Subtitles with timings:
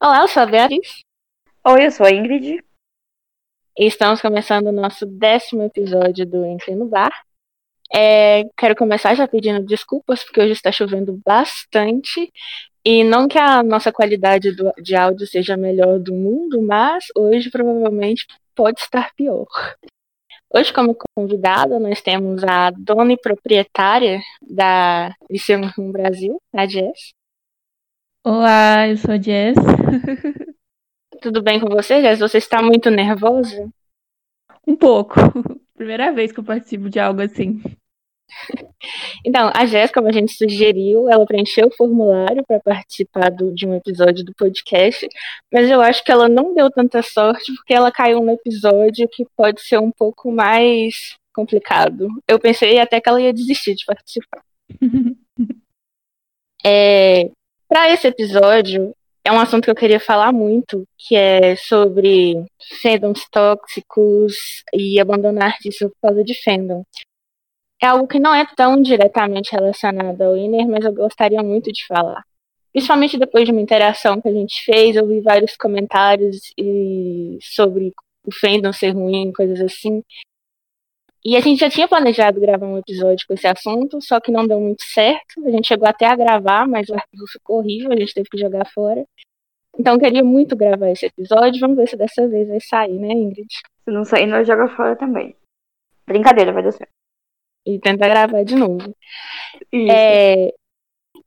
[0.00, 1.04] Olá, eu sou a Beatriz.
[1.64, 2.64] Oi, eu sou a Ingrid.
[3.78, 7.12] E estamos começando o nosso décimo episódio do Entre no Bar.
[7.94, 12.32] É, quero começar já pedindo desculpas, porque hoje está chovendo bastante.
[12.84, 17.04] E não que a nossa qualidade do, de áudio seja a melhor do mundo, mas
[17.16, 19.46] hoje provavelmente pode estar pior.
[20.56, 25.58] Hoje, como convidada, nós temos a dona e proprietária da Liceu
[25.90, 27.12] Brasil, a Jess.
[28.22, 29.56] Olá, eu sou a Jess.
[31.20, 32.20] Tudo bem com você, Jess?
[32.20, 33.68] Você está muito nervosa?
[34.64, 35.14] Um pouco.
[35.74, 37.60] Primeira vez que eu participo de algo assim.
[39.24, 43.66] Então, a Jéssica, como a gente sugeriu, ela preencheu o formulário para participar do, de
[43.66, 45.08] um episódio do podcast,
[45.52, 49.24] mas eu acho que ela não deu tanta sorte porque ela caiu no episódio que
[49.36, 52.08] pode ser um pouco mais complicado.
[52.28, 54.42] Eu pensei até que ela ia desistir de participar.
[56.64, 57.30] é,
[57.68, 62.44] para esse episódio, é um assunto que eu queria falar muito, que é sobre
[62.82, 66.84] fandoms tóxicos e abandonar artistas por causa de fandom
[67.84, 71.86] é algo que não é tão diretamente relacionado ao Inner, mas eu gostaria muito de
[71.86, 72.22] falar.
[72.72, 77.92] Principalmente depois de uma interação que a gente fez, eu vi vários comentários e sobre
[78.26, 80.02] o fandom ser ruim, coisas assim.
[81.24, 84.46] E a gente já tinha planejado gravar um episódio com esse assunto, só que não
[84.46, 85.46] deu muito certo.
[85.46, 88.38] A gente chegou até a gravar, mas o arquivo ficou horrível, a gente teve que
[88.38, 89.04] jogar fora.
[89.78, 91.60] Então queria muito gravar esse episódio.
[91.60, 93.48] Vamos ver se dessa vez vai sair, né, Ingrid?
[93.84, 95.34] Se não sair, nós joga fora também.
[96.06, 97.03] Brincadeira, vai dar certo
[97.66, 98.94] e tentar gravar de novo.
[99.72, 100.52] É,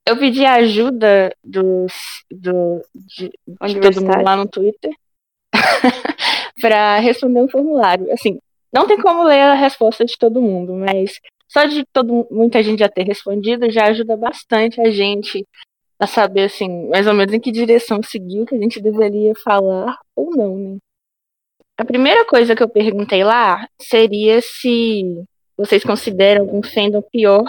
[0.06, 1.94] eu pedi ajuda dos,
[2.32, 4.92] do, de, de todo mundo lá no Twitter
[6.62, 8.12] para responder um formulário.
[8.14, 8.40] Assim,
[8.72, 12.80] não tem como ler a resposta de todo mundo, mas só de todo, muita gente
[12.80, 15.46] já ter respondido já ajuda bastante a gente
[16.00, 19.34] a saber, assim, mais ou menos em que direção seguir, o que a gente deveria
[19.44, 20.78] falar ou não, né?
[21.76, 25.24] A primeira coisa que eu perguntei lá seria se
[25.58, 27.44] vocês consideram algum fandom pior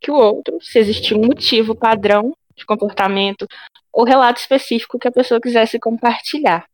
[0.00, 3.46] que o outro, se existir um motivo padrão de comportamento
[3.92, 6.66] ou relato específico que a pessoa quisesse compartilhar.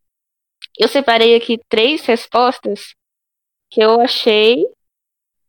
[0.77, 2.95] Eu separei aqui três respostas
[3.69, 4.65] que eu achei,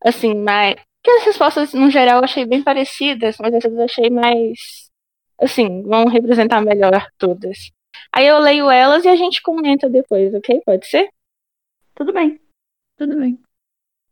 [0.04, 0.76] assim, mais.
[1.02, 4.90] Que as respostas, no geral, eu achei bem parecidas, mas essas eu achei mais.
[5.38, 7.70] Assim, vão representar melhor todas.
[8.12, 10.62] Aí eu leio elas e a gente comenta depois, ok?
[10.64, 11.08] Pode ser?
[11.94, 12.40] Tudo bem.
[12.96, 13.38] Tudo bem.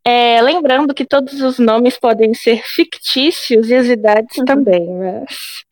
[0.05, 4.45] É, lembrando que todos os nomes podem ser fictícios e as idades uhum.
[4.45, 5.65] também, mas.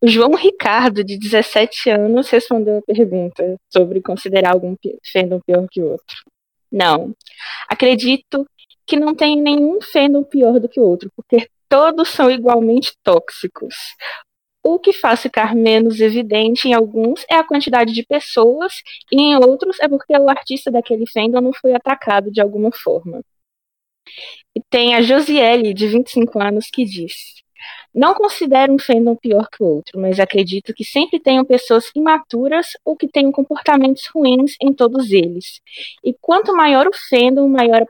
[0.00, 4.76] O João Ricardo, de 17 anos, respondeu a pergunta sobre considerar algum
[5.10, 6.16] fandom pior que o outro.
[6.70, 7.14] Não.
[7.68, 8.46] Acredito
[8.86, 13.74] que não tem nenhum fandom pior do que o outro, porque todos são igualmente tóxicos.
[14.62, 18.74] O que faz ficar menos evidente em alguns é a quantidade de pessoas,
[19.10, 23.22] e em outros é porque o artista daquele fandom não foi atacado de alguma forma.
[24.54, 27.12] E tem a Josiele, de 25 anos, que diz:
[27.94, 32.68] Não considero um fandom pior que o outro, mas acredito que sempre tenham pessoas imaturas
[32.84, 35.60] ou que tenham comportamentos ruins em todos eles.
[36.04, 37.86] E quanto maior o fandom, maior a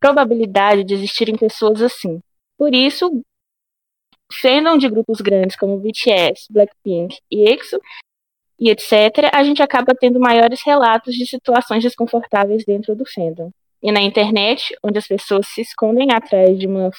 [0.00, 2.20] probabilidade de existirem pessoas assim.
[2.56, 3.22] Por isso,
[4.40, 7.80] fandom de grupos grandes como BTS, Blackpink e EXO
[8.58, 13.50] e etc., a gente acaba tendo maiores relatos de situações desconfortáveis dentro do fandom
[13.82, 16.90] e na internet, onde as pessoas se escondem atrás de uma,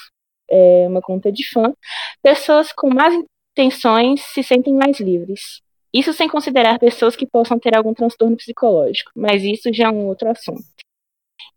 [0.49, 1.73] é, uma conta de fã,
[2.21, 3.13] pessoas com más
[3.51, 5.61] intenções se sentem mais livres.
[5.93, 10.07] Isso sem considerar pessoas que possam ter algum transtorno psicológico, mas isso já é um
[10.07, 10.63] outro assunto.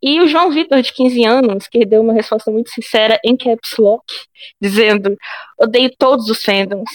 [0.01, 3.77] E o João Vitor, de 15 anos, que deu uma resposta muito sincera em caps
[3.79, 4.05] lock,
[4.61, 5.15] dizendo:
[5.59, 6.89] odeio todos os fandoms,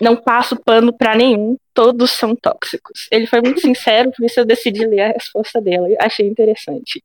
[0.00, 3.06] não passo pano para nenhum, todos são tóxicos.
[3.10, 5.88] Ele foi muito sincero, por isso eu decidi ler a resposta dela.
[6.00, 7.02] Achei interessante.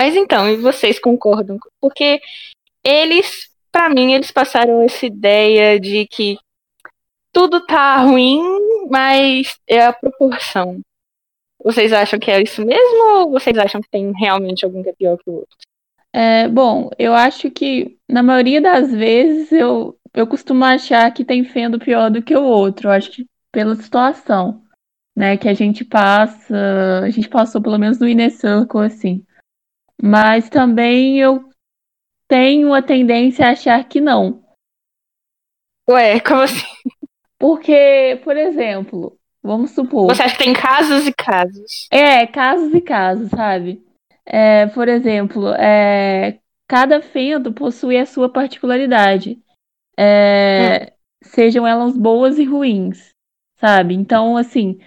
[0.00, 1.58] Mas então, e vocês concordam?
[1.80, 2.20] Porque
[2.84, 6.38] eles, para mim, eles passaram essa ideia de que
[7.32, 8.40] tudo tá ruim,
[8.88, 10.80] mas é a proporção.
[11.62, 14.92] Vocês acham que é isso mesmo ou vocês acham que tem realmente algum que é
[14.92, 15.56] pior que o outro?
[16.12, 21.44] É, bom, eu acho que na maioria das vezes eu, eu costumo achar que tem
[21.44, 22.88] fendo pior do que o outro.
[22.88, 24.62] Eu acho que pela situação,
[25.16, 26.56] né, que a gente passa,
[27.02, 29.24] a gente passou pelo menos no Inner Circle, assim.
[30.00, 31.48] Mas também eu
[32.28, 34.44] tenho a tendência a achar que não.
[35.88, 36.66] Ué, como assim?
[37.38, 40.14] Porque, por exemplo, vamos supor.
[40.14, 41.88] Você acha que tem casos e casos?
[41.90, 43.82] É, casos e casos, sabe?
[44.26, 49.38] É, por exemplo, é, cada fendo possui a sua particularidade.
[49.96, 50.96] É, hum.
[51.22, 53.10] sejam elas boas e ruins,
[53.56, 53.94] sabe?
[53.94, 54.78] Então, assim,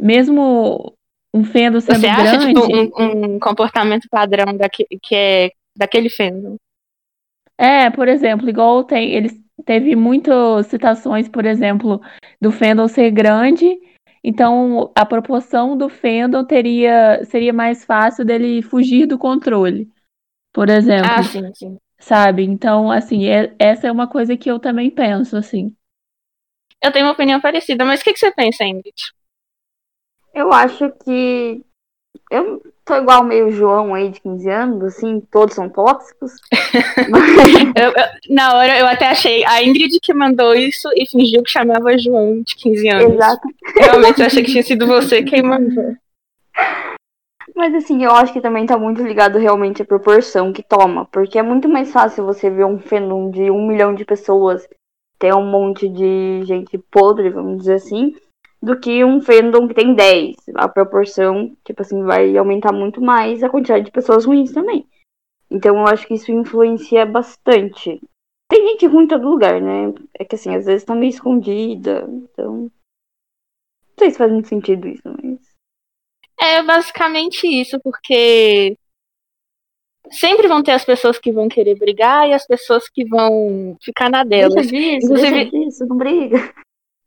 [0.00, 0.93] mesmo
[1.34, 2.60] um fandom sendo Você acha, grande...
[2.60, 6.56] tipo, um, um comportamento padrão daqui, que é daquele fandom?
[7.58, 9.34] É, por exemplo, igual tem, eles
[9.64, 12.00] teve muitas citações, por exemplo,
[12.40, 13.76] do fandom ser grande,
[14.22, 19.90] então a proporção do fandom teria seria mais fácil dele fugir do controle.
[20.52, 21.10] Por exemplo.
[21.10, 21.78] Ah, sim, sim.
[21.98, 22.44] Sabe?
[22.44, 25.74] Então, assim, é, essa é uma coisa que eu também penso, assim.
[26.80, 28.94] Eu tenho uma opinião parecida, mas o que, que você pensa, Ingrid?
[30.34, 31.62] Eu acho que.
[32.30, 36.32] Eu tô igual meio João aí de 15 anos, assim, todos são tóxicos.
[37.76, 41.50] Eu- eu- na hora eu até achei a Ingrid que mandou isso e fingiu que
[41.50, 43.14] chamava João de 15 anos.
[43.14, 43.48] Exato.
[43.76, 45.94] Realmente eu achei que tinha sido você quem mandou.
[47.54, 51.06] Mas assim, eu acho que também tá muito ligado realmente à proporção que toma.
[51.06, 54.66] Porque é muito mais fácil você ver um fandom de um milhão de pessoas
[55.18, 58.14] ter um monte de gente podre, vamos dizer assim,
[58.64, 60.36] do que um fandom que tem 10.
[60.54, 64.88] A proporção, tipo assim, vai aumentar muito mais a quantidade de pessoas ruins também.
[65.50, 68.00] Então eu acho que isso influencia bastante.
[68.50, 69.92] Tem gente ruim em todo lugar, né?
[70.18, 72.06] É que assim, às vezes tá meio escondida.
[72.08, 72.62] Então.
[72.62, 75.40] Não sei se faz muito sentido isso, mas.
[76.40, 78.76] É basicamente isso, porque
[80.10, 84.10] sempre vão ter as pessoas que vão querer brigar e as pessoas que vão ficar
[84.10, 84.54] na delas.
[84.54, 86.54] Deixa disso, Inclusive- deixa disso, não briga.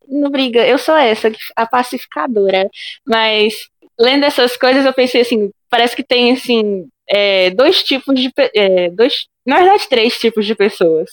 [0.08, 2.70] Não briga, eu sou essa, a pacificadora.
[3.06, 3.54] Mas
[4.00, 8.90] lendo essas coisas, eu pensei assim, parece que tem assim é, dois tipos de é,
[8.90, 11.10] dois, na verdade três tipos de pessoas.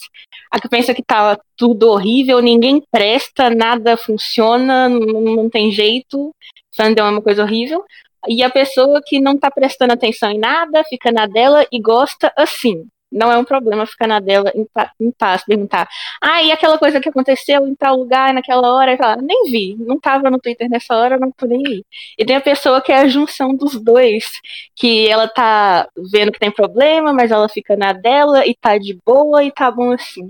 [0.51, 6.33] A que pensa que tá tudo horrível, ninguém presta, nada funciona, não, não tem jeito,
[6.75, 7.83] fandom é uma coisa horrível.
[8.27, 12.31] E a pessoa que não tá prestando atenção em nada, fica na dela e gosta
[12.35, 12.87] assim.
[13.15, 14.67] Não é um problema ficar na dela em,
[14.99, 15.87] em paz, perguntar.
[16.21, 19.75] Ah, e aquela coisa que aconteceu em tal lugar, naquela hora, e falar, nem vi,
[19.79, 21.85] não tava no Twitter nessa hora, não nem aí.
[22.17, 24.29] E tem a pessoa que é a junção dos dois,
[24.75, 28.99] que ela tá vendo que tem problema, mas ela fica na dela e tá de
[29.05, 30.29] boa e tá bom assim.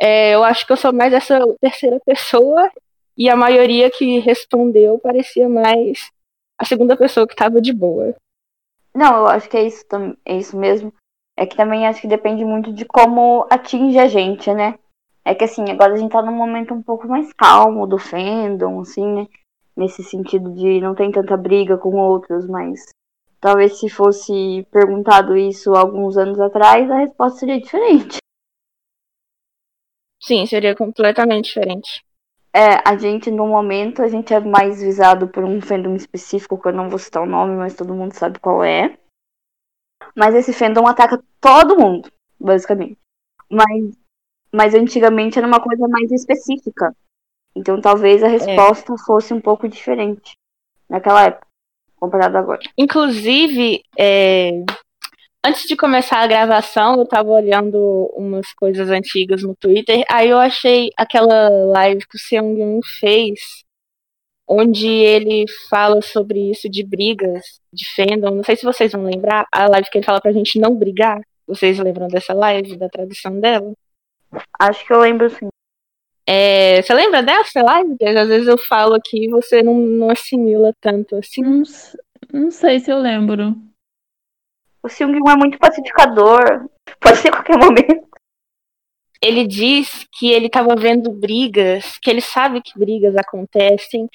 [0.00, 2.68] É, eu acho que eu sou mais essa terceira pessoa,
[3.16, 6.10] e a maioria que respondeu parecia mais
[6.58, 8.16] a segunda pessoa que tava de boa.
[8.92, 9.84] Não, eu acho que é isso,
[10.24, 10.92] é isso mesmo.
[11.36, 14.78] É que também acho que depende muito de como atinge a gente, né?
[15.24, 18.80] É que assim, agora a gente tá num momento um pouco mais calmo do fandom,
[18.80, 19.26] assim, né?
[19.76, 22.90] Nesse sentido de não tem tanta briga com outros, mas
[23.40, 28.18] talvez se fosse perguntado isso alguns anos atrás, a resposta seria diferente.
[30.22, 32.04] Sim, seria completamente diferente.
[32.56, 36.68] É, a gente no momento, a gente é mais visado por um fandom específico, que
[36.68, 38.96] eu não vou citar o nome, mas todo mundo sabe qual é.
[40.14, 42.98] Mas esse fandom ataca todo mundo, basicamente.
[43.50, 43.96] Mas,
[44.52, 46.94] mas antigamente era uma coisa mais específica.
[47.54, 50.36] Então talvez a resposta fosse um pouco diferente
[50.88, 51.46] naquela época,
[51.96, 52.60] comparado agora.
[52.76, 54.64] Inclusive, é,
[55.44, 57.78] antes de começar a gravação, eu tava olhando
[58.14, 63.63] umas coisas antigas no Twitter, aí eu achei aquela live que o Seung fez,
[64.48, 68.36] onde ele fala sobre isso de brigas, de fandom.
[68.36, 71.20] Não sei se vocês vão lembrar, a live que ele fala pra gente não brigar.
[71.46, 73.72] Vocês lembram dessa live, da tradução dela?
[74.58, 75.48] Acho que eu lembro sim.
[76.26, 77.96] É, você lembra dessa live?
[78.02, 81.42] Às vezes eu falo aqui e você não, não assimila tanto assim.
[81.42, 81.62] Não,
[82.32, 83.54] não sei se eu lembro.
[84.82, 86.68] O Seung é muito pacificador.
[87.00, 88.13] Pode ser a qualquer momento.
[89.24, 94.08] Ele diz que ele estava vendo brigas, que ele sabe que brigas acontecem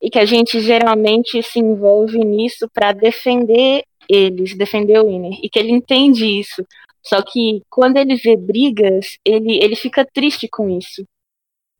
[0.00, 5.48] e que a gente geralmente se envolve nisso para defender eles, defender o Winner, e
[5.48, 6.64] que ele entende isso.
[7.02, 11.04] Só que quando ele vê brigas, ele, ele fica triste com isso.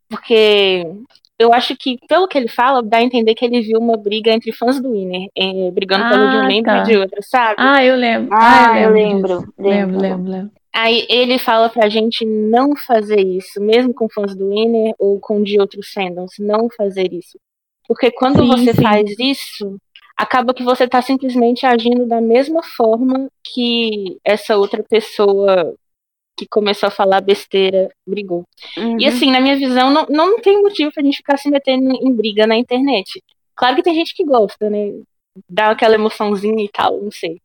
[0.08, 0.86] Porque
[1.38, 4.30] eu acho que, pelo que ele fala, dá a entender que ele viu uma briga
[4.32, 6.78] entre fãs do Winner, eh, brigando pelo de um Ah, membro tá.
[6.78, 7.54] e de outro, sabe?
[7.58, 8.28] Ah, eu lembro.
[8.32, 9.06] Ah, eu disso.
[9.08, 9.54] lembro.
[9.58, 10.00] Lembro, Lembro.
[10.00, 10.50] lembro, lembro.
[10.74, 15.40] Aí ele fala pra gente não fazer isso, mesmo com fãs do Winner ou com
[15.40, 17.38] de outros fandoms, não fazer isso.
[17.86, 18.82] Porque quando Sim, você sim.
[18.82, 19.78] faz isso,
[20.16, 25.76] acaba que você tá simplesmente agindo da mesma forma que essa outra pessoa
[26.36, 28.44] que começou a falar besteira brigou.
[28.76, 29.00] Uhum.
[29.00, 32.12] E assim, na minha visão, não, não tem motivo pra gente ficar se metendo em
[32.12, 33.22] briga na internet.
[33.54, 34.90] Claro que tem gente que gosta, né?
[35.48, 37.40] Dá aquela emoçãozinha e tal, não sei.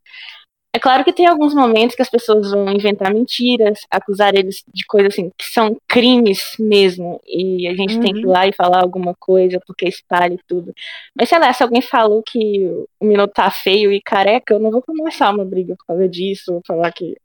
[0.71, 4.85] É claro que tem alguns momentos que as pessoas vão inventar mentiras, acusar eles de
[4.85, 8.31] coisas assim, que são crimes mesmo, e a gente tem que ir Uhum.
[8.31, 10.71] lá e falar alguma coisa porque espalha e tudo.
[11.15, 12.67] Mas sei lá, se alguém falou que
[12.99, 16.53] o minuto tá feio e careca, eu não vou começar uma briga por causa disso,
[16.53, 17.17] ou falar que.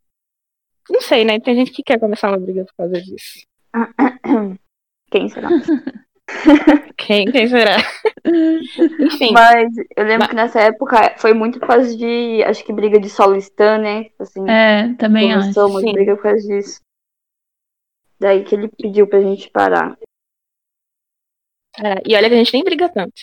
[0.89, 1.39] Não sei, né?
[1.39, 3.47] Tem gente que quer começar uma briga por causa disso.
[5.11, 5.49] Quem será?
[6.97, 7.77] quem, quem será?
[9.01, 9.33] Enfim.
[9.33, 10.29] Mas eu lembro mas...
[10.29, 14.11] que nessa época foi muito por causa de, acho que briga de solo Stan, né?
[14.19, 15.69] Assim, é, também acho.
[15.69, 16.81] Muito briga por causa disso.
[18.19, 19.99] Daí que ele pediu pra gente parar.
[21.79, 23.15] É, e olha que a gente nem briga tanto.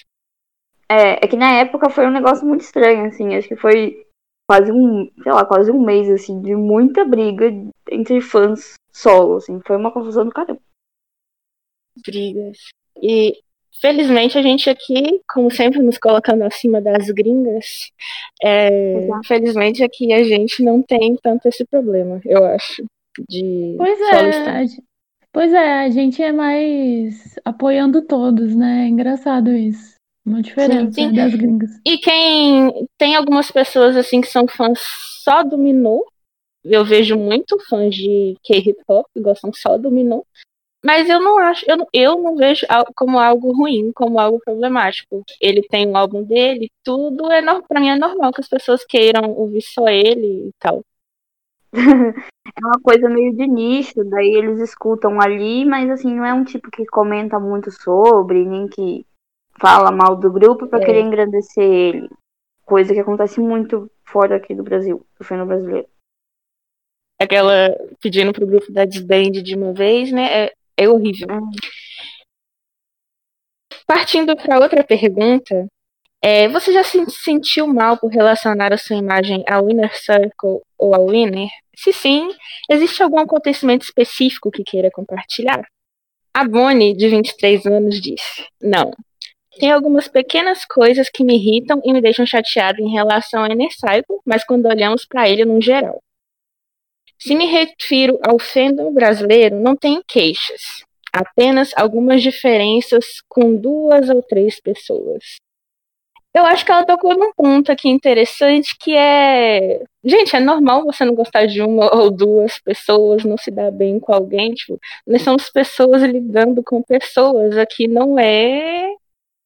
[0.90, 3.34] É, é que na época foi um negócio muito estranho, assim.
[3.36, 4.06] Acho que foi
[4.48, 7.46] quase um, sei lá, quase um mês, assim, de muita briga
[7.90, 9.60] entre fãs solo, assim.
[9.66, 10.62] Foi uma confusão do caramba.
[12.06, 12.58] Brigas.
[13.02, 13.38] E
[13.82, 17.92] felizmente a gente aqui, como sempre, nos colocando acima das gringas,
[18.44, 22.84] é, felizmente aqui a gente não tem tanto esse problema, eu acho.
[23.28, 24.66] De pois é,
[25.34, 28.86] pois é, a gente é mais apoiando todos, né?
[28.86, 29.96] É engraçado isso.
[30.26, 31.14] Uma diferença sim, sim.
[31.14, 31.72] das gringas.
[31.86, 34.80] E quem tem algumas pessoas assim que são fãs
[35.24, 36.06] só do Minu.
[36.64, 40.24] Eu vejo muito fãs de K-pop que gostam só do Minu.
[40.84, 45.24] Mas eu não acho, eu não, eu não vejo como algo ruim, como algo problemático.
[45.40, 49.32] Ele tem um álbum dele, tudo é para mim é normal que as pessoas queiram
[49.32, 50.84] ouvir só ele e tal.
[51.74, 56.44] é uma coisa meio de nicho, daí eles escutam ali, mas assim, não é um
[56.44, 59.06] tipo que comenta muito sobre, nem que
[59.60, 60.86] fala mal do grupo para é.
[60.86, 62.10] querer engrandecer ele.
[62.66, 65.88] Coisa que acontece muito fora aqui do Brasil, do fenômeno brasileiro.
[67.20, 67.70] Aquela
[68.02, 70.46] pedindo pro grupo da desband de uma vez, né?
[70.46, 71.28] É, é horrível.
[71.32, 71.52] Hum.
[73.86, 75.68] Partindo para outra pergunta,
[76.22, 80.96] é, você já se sentiu mal por relacionar a sua imagem ao Inner Circle ou
[80.96, 81.50] ao Winner?
[81.76, 82.30] Se sim,
[82.70, 85.66] existe algum acontecimento específico que queira compartilhar?
[86.34, 88.92] A Bonnie, de 23 anos, disse: Não,
[89.60, 94.20] tem algumas pequenas coisas que me irritam e me deixam chateado em relação ao Cycle,
[94.26, 96.02] mas quando olhamos para ele no geral.
[97.22, 104.24] Se me refiro ao fandom brasileiro, não tenho queixas, apenas algumas diferenças com duas ou
[104.24, 105.36] três pessoas.
[106.34, 109.84] Eu acho que ela tocou num ponto aqui interessante que é.
[110.04, 114.00] Gente, é normal você não gostar de uma ou duas pessoas, não se dar bem
[114.00, 114.54] com alguém.
[114.54, 117.58] Tipo, nós somos pessoas lidando com pessoas.
[117.58, 118.96] Aqui não é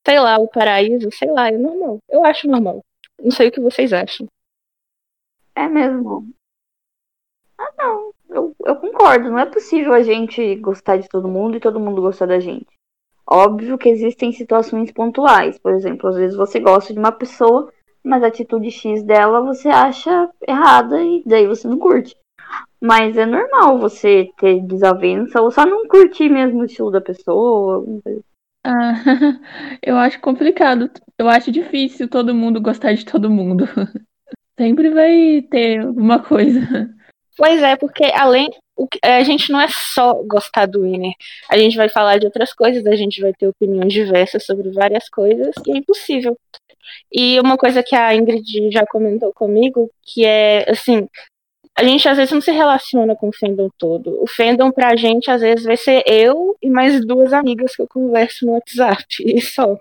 [0.05, 1.99] sei lá, o paraíso, sei lá, é normal.
[2.07, 2.85] Eu acho normal.
[3.19, 4.27] Não sei o que vocês acham.
[5.55, 6.29] É mesmo.
[7.57, 8.11] Ah, não.
[8.29, 9.29] Eu, eu concordo.
[9.29, 12.67] Não é possível a gente gostar de todo mundo e todo mundo gostar da gente.
[13.27, 15.57] Óbvio que existem situações pontuais.
[15.57, 17.71] Por exemplo, às vezes você gosta de uma pessoa,
[18.03, 22.15] mas a atitude X dela você acha errada e daí você não curte.
[22.79, 27.83] Mas é normal você ter desavença ou só não curtir mesmo o estilo da pessoa.
[28.63, 28.93] Ah,
[29.81, 30.91] eu acho complicado.
[31.17, 33.65] Eu acho difícil todo mundo gostar de todo mundo.
[34.57, 36.94] Sempre vai ter alguma coisa.
[37.37, 38.49] Pois é, porque além.
[39.01, 41.13] A gente não é só gostar do Winner.
[41.49, 45.07] A gente vai falar de outras coisas, a gente vai ter opiniões diversas sobre várias
[45.07, 46.37] coisas, e é impossível.
[47.11, 51.07] E uma coisa que a Ingrid já comentou comigo, que é assim,
[51.77, 54.21] a gente às vezes não se relaciona com o fandom todo.
[54.21, 57.87] O fandom pra gente às vezes vai ser eu e mais duas amigas que eu
[57.87, 59.77] converso no WhatsApp e só.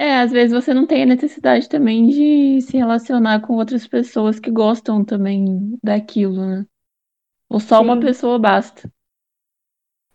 [0.00, 4.40] É, às vezes você não tem a necessidade também de se relacionar com outras pessoas
[4.40, 6.64] que gostam também daquilo, né?
[7.50, 7.84] Ou só Sim.
[7.84, 8.90] uma pessoa basta.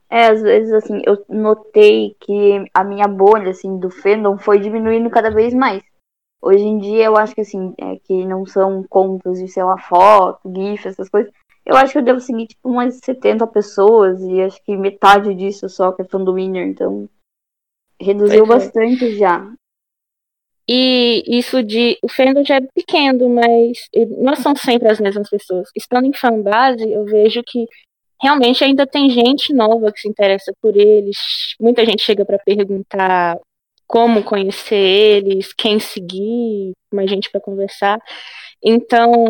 [0.10, 5.08] É, às vezes, assim, eu notei que a minha bolha, assim, do fandom foi diminuindo
[5.12, 5.84] cada vez mais.
[6.42, 9.78] Hoje em dia, eu acho que assim, é, que não são contas de, sei lá,
[9.78, 11.32] foto, GIF, essas coisas.
[11.64, 15.70] Eu acho que eu devo seguir, tipo, umas 70 pessoas, e acho que metade disso
[15.70, 17.08] só que é fã do Winner, então
[18.02, 19.48] reduziu bastante já.
[20.68, 21.98] E isso de.
[22.02, 25.70] O fandom já é pequeno, mas não são sempre as mesmas pessoas.
[25.76, 27.66] Estando em fanbase, eu vejo que
[28.22, 31.18] realmente ainda tem gente nova que se interessa por eles.
[31.60, 33.38] Muita gente chega para perguntar
[33.88, 38.00] como conhecer eles, quem seguir, mais gente para conversar.
[38.64, 39.26] Então.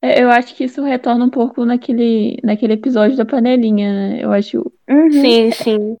[0.00, 4.24] É, eu acho que isso retorna um pouco naquele, naquele episódio da panelinha, né?
[4.24, 4.58] Eu acho.
[4.88, 5.12] Uhum.
[5.12, 5.96] Sim, sim.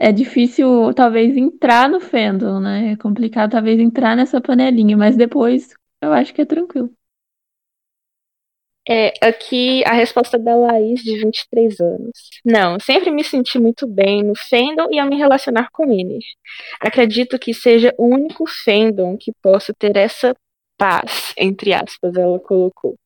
[0.00, 2.92] É difícil, talvez, entrar no fandom, né?
[2.92, 6.90] É complicado, talvez, entrar nessa panelinha, mas depois eu acho que é tranquilo.
[8.88, 12.12] É, aqui a resposta da Laís, de 23 anos.
[12.44, 16.18] Não, sempre me senti muito bem no fandom e a me relacionar com ele.
[16.80, 20.36] Acredito que seja o único fandom que possa ter essa
[20.78, 22.96] paz, entre aspas, ela colocou.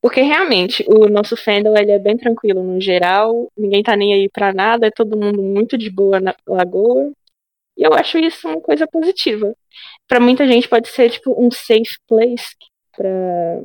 [0.00, 4.28] Porque realmente o nosso fandom ele é bem tranquilo no geral, ninguém tá nem aí
[4.30, 7.12] pra nada, é todo mundo muito de boa na lagoa.
[7.76, 9.54] E eu acho isso uma coisa positiva.
[10.08, 12.56] Para muita gente pode ser tipo um safe place
[12.96, 13.62] para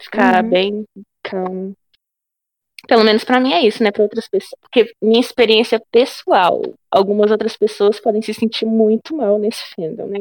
[0.00, 0.50] ficar uhum.
[0.50, 0.84] bem
[1.22, 1.76] calmo.
[2.88, 3.92] Pelo menos para mim é isso, né?
[3.92, 4.58] Para outras pessoas.
[4.60, 6.60] Porque minha experiência pessoal,
[6.90, 10.20] algumas outras pessoas podem se sentir muito mal nesse fandom, né?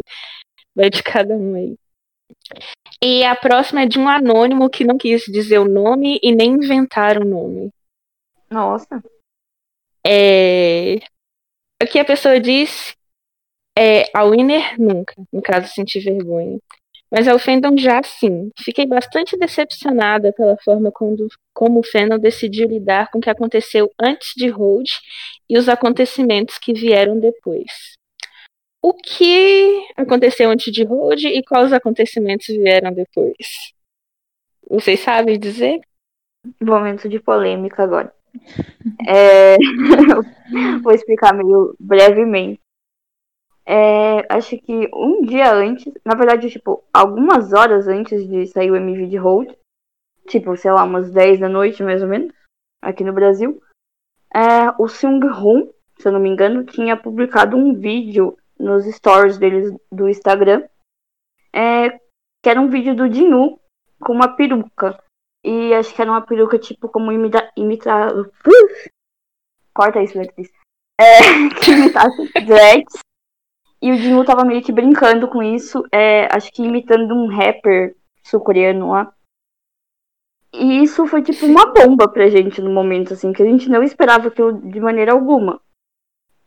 [0.75, 1.75] Vai de cada um aí.
[3.03, 6.51] E a próxima é de um anônimo que não quis dizer o nome e nem
[6.51, 7.71] inventar o nome.
[8.49, 9.01] Nossa.
[10.05, 10.99] É...
[11.81, 12.95] Aqui a pessoa diz
[13.77, 16.59] é, a winner nunca, no caso sentir vergonha.
[17.11, 18.51] Mas ao fandom já sim.
[18.59, 23.91] Fiquei bastante decepcionada pela forma quando, como o fandom decidiu lidar com o que aconteceu
[23.99, 24.87] antes de Hold
[25.49, 27.99] e os acontecimentos que vieram depois.
[28.83, 33.73] O que aconteceu antes de Hold e quais os acontecimentos vieram depois?
[34.67, 35.81] Vocês sabem dizer?
[36.59, 38.13] Momento de polêmica agora.
[39.07, 39.57] É...
[40.81, 42.59] Vou explicar meio brevemente.
[43.65, 48.75] É, acho que um dia antes, na verdade, tipo, algumas horas antes de sair o
[48.75, 49.53] MV de Hold,
[50.27, 52.33] tipo, sei lá, umas 10 da noite mais ou menos,
[52.81, 53.61] aqui no Brasil,
[54.33, 55.69] é, o Seung Hoon,
[55.99, 60.67] se eu não me engano, tinha publicado um vídeo nos stories deles do Instagram,
[61.53, 61.89] é,
[62.43, 63.59] que era um vídeo do Dinu
[63.99, 65.01] com uma peruca.
[65.43, 67.51] E acho que era uma peruca tipo como imita.
[67.57, 68.13] imita...
[69.73, 70.51] Corta isso, Beatriz.
[70.99, 72.99] É, que imitasse dreads.
[73.81, 77.95] E o Dinu tava meio que brincando com isso, é, acho que imitando um rapper
[78.23, 79.11] sul-coreano lá.
[80.53, 83.81] E isso foi tipo uma bomba pra gente no momento, assim, que a gente não
[83.81, 85.59] esperava aquilo de maneira alguma.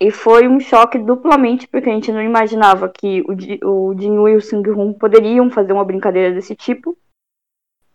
[0.00, 4.36] E foi um choque duplamente, porque a gente não imaginava que o, o Jin e
[4.36, 6.98] o Sung Hoon poderiam fazer uma brincadeira desse tipo.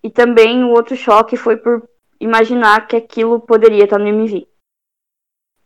[0.02, 1.88] E também o outro choque foi por
[2.20, 4.48] imaginar que aquilo poderia estar no MV.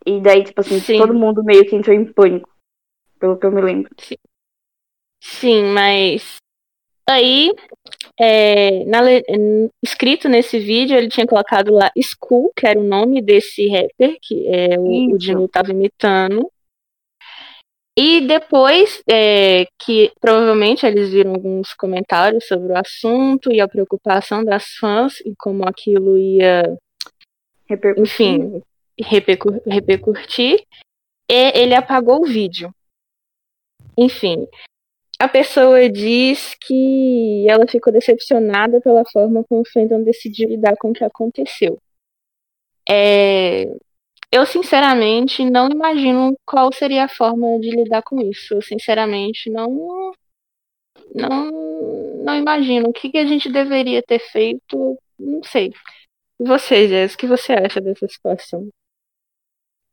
[0.05, 0.97] E daí, tipo assim, Sim.
[0.97, 2.49] todo mundo meio que entrou em pânico,
[3.19, 3.93] pelo que eu me lembro.
[3.99, 4.17] Sim,
[5.21, 6.37] Sim mas
[7.07, 7.53] aí,
[8.19, 8.99] é, na,
[9.81, 14.47] escrito nesse vídeo, ele tinha colocado lá School, que era o nome desse rapper, que
[14.47, 16.49] é, o, o Dino estava imitando.
[17.97, 24.43] E depois é, que provavelmente eles viram alguns comentários sobre o assunto e a preocupação
[24.43, 26.75] das fãs e como aquilo ia,
[27.67, 28.01] repercutir.
[28.01, 28.61] enfim,
[28.99, 30.63] repercu repercutir,
[31.29, 32.73] e ele apagou o vídeo.
[33.95, 34.47] Enfim,
[35.23, 40.89] a pessoa diz que ela ficou decepcionada pela forma como o fandom decidiu lidar com
[40.89, 41.81] o que aconteceu.
[42.89, 43.63] É,
[44.29, 48.55] eu, sinceramente, não imagino qual seria a forma de lidar com isso.
[48.55, 50.11] Eu, sinceramente, não.
[51.15, 51.51] Não,
[52.21, 52.89] não imagino.
[52.89, 54.99] O que, que a gente deveria ter feito?
[55.17, 55.71] Não sei.
[56.37, 58.67] E você, Jéssica, o que você acha dessa situação?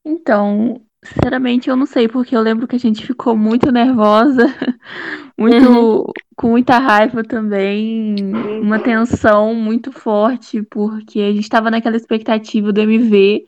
[0.04, 4.46] Então, sinceramente, eu não sei, porque eu lembro que a gente ficou muito nervosa,
[5.38, 6.12] muito uhum.
[6.36, 8.16] com muita raiva também,
[8.60, 13.46] uma tensão muito forte, porque a gente estava naquela expectativa do MV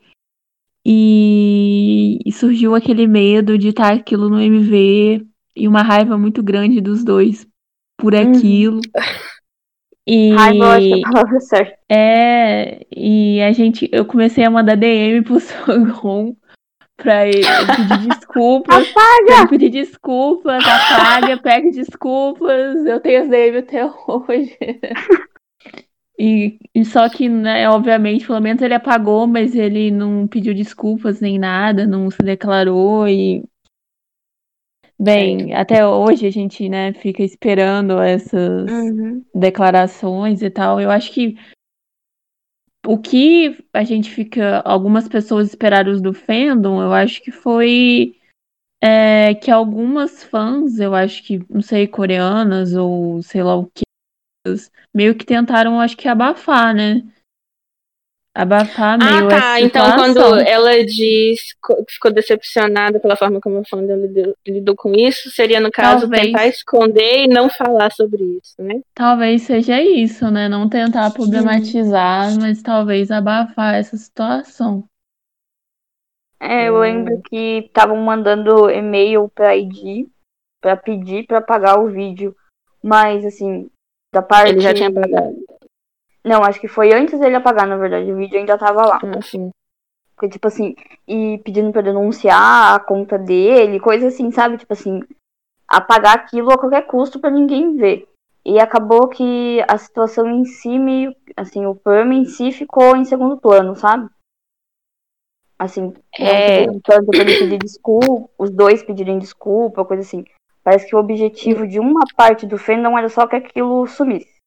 [0.84, 6.80] e, e surgiu aquele medo de estar aquilo no MV e uma raiva muito grande
[6.80, 7.46] dos dois
[7.98, 8.30] por uhum.
[8.30, 8.80] aquilo.
[10.04, 11.78] E raiva, é.
[11.88, 16.34] É, e a gente, eu comecei a mandar DM pro Sogron
[17.02, 17.42] pra ele
[17.76, 18.88] pedir desculpas.
[18.88, 19.48] Apaga!
[19.48, 22.86] pedir desculpas, apaga, pede desculpas.
[22.86, 24.56] Eu tenho as DM até hoje.
[26.18, 31.20] E, e, só que, né, obviamente, pelo menos ele apagou, mas ele não pediu desculpas
[31.20, 33.42] nem nada, não se declarou e
[35.00, 39.24] bem, até hoje a gente, né, fica esperando essas uhum.
[39.34, 40.80] declarações e tal.
[40.80, 41.36] Eu acho que
[42.86, 48.16] o que a gente fica, algumas pessoas esperaram do fandom, eu acho que foi
[48.82, 53.82] é, que algumas fãs, eu acho que, não sei, coreanas ou sei lá o que,
[54.92, 57.02] meio que tentaram, acho que, abafar, né?
[58.34, 59.60] Abafar ah, meio Ah, tá.
[59.60, 64.94] Então, quando ela diz que ficou decepcionada pela forma como a fã lidou, lidou com
[64.94, 66.22] isso, seria, no caso, Talvez.
[66.22, 68.80] tentar esconder e não falar sobre isso, né?
[68.94, 70.48] Talvez seja isso, né?
[70.48, 72.38] Não tentar problematizar, Sim.
[72.40, 74.84] mas talvez abafar essa situação.
[76.40, 80.08] É, eu lembro que estavam mandando e-mail pra ID
[80.60, 82.34] para pedir para pagar o vídeo.
[82.82, 83.70] Mas, assim,
[84.12, 84.50] da parte.
[84.50, 85.36] Ele já tinha pagado.
[86.24, 88.12] Não, acho que foi antes dele apagar, na verdade.
[88.12, 89.00] O vídeo ainda tava lá.
[89.02, 89.50] Ah, sim.
[90.14, 94.56] Porque, tipo assim, e pedindo pra denunciar a conta dele, coisa assim, sabe?
[94.56, 95.00] Tipo assim,
[95.66, 98.08] apagar aquilo a qualquer custo para ninguém ver.
[98.44, 103.04] E acabou que a situação em si, meio, assim, o Perm em si ficou em
[103.04, 104.08] segundo plano, sabe?
[105.58, 106.66] Assim, é...
[106.82, 110.24] tanto ele pedir desculpa, os dois pedirem desculpa, coisa assim.
[110.64, 114.41] Parece que o objetivo de uma parte do fandom era só que aquilo sumisse.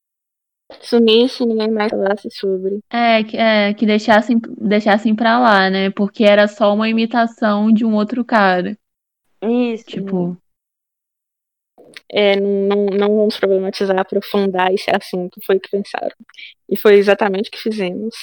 [0.82, 2.80] Sumisse e ninguém mais falasse sobre.
[2.90, 5.90] É, que, é, que deixassem, deixassem pra lá, né?
[5.92, 8.78] Porque era só uma imitação de um outro cara.
[9.42, 9.86] Isso.
[9.86, 10.38] Tipo,
[12.12, 16.16] É, não, não vamos problematizar, aprofundar esse assunto, foi o que pensaram.
[16.70, 18.14] E foi exatamente o que fizemos.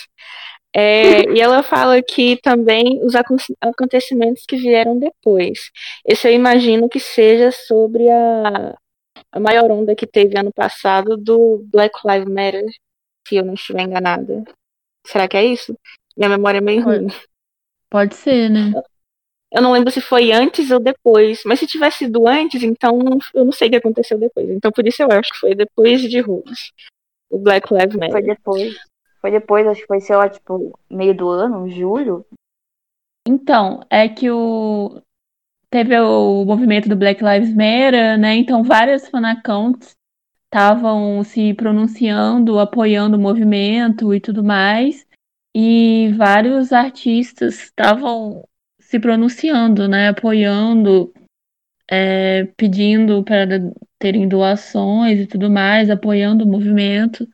[0.74, 5.70] É, e ela fala que também os acon- acontecimentos que vieram depois.
[6.06, 8.74] Esse eu imagino que seja sobre a,
[9.32, 12.64] a maior onda que teve ano passado do Black Lives Matter,
[13.26, 14.44] se eu não estiver enganada.
[15.06, 15.76] Será que é isso?
[16.16, 16.98] Minha memória é meio Pode.
[16.98, 17.08] ruim.
[17.90, 18.72] pode ser, né?
[19.50, 22.98] Eu não lembro se foi antes ou depois, mas se tivesse sido antes, então
[23.34, 24.48] eu não sei o que aconteceu depois.
[24.48, 26.72] Então por isso eu acho que foi depois de Rose.
[27.30, 28.24] O Black Lives Foi Matter.
[28.24, 28.76] depois.
[29.20, 32.26] Foi depois, acho que foi, sei lá, tipo, meio do ano, julho.
[33.26, 35.00] Então, é que o
[35.72, 38.36] teve o movimento do Black Lives Matter, né?
[38.36, 39.96] Então várias fan accounts
[40.44, 45.06] estavam se pronunciando, apoiando o movimento e tudo mais.
[45.56, 48.46] E vários artistas estavam
[48.78, 50.08] se pronunciando, né?
[50.08, 51.10] Apoiando,
[51.90, 53.46] é, pedindo para
[53.98, 57.26] terem doações e tudo mais, apoiando o movimento.